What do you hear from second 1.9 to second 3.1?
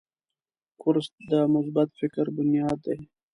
فکر بنیاد دی.